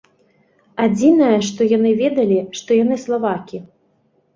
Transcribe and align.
Адзінае, 0.85 1.37
што 1.49 1.69
яны 1.77 1.95
ведалі, 2.03 2.43
што 2.61 2.83
яны 2.83 3.03
славакі. 3.07 3.67